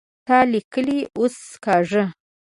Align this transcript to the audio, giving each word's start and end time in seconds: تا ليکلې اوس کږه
تا 0.27 0.37
ليکلې 0.53 0.99
اوس 1.17 1.37
کږه 1.65 2.03